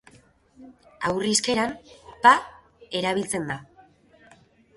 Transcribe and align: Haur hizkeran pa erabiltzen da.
Haur 1.09 1.27
hizkeran 1.31 1.75
pa 2.25 2.33
erabiltzen 3.01 3.47
da. 3.53 3.59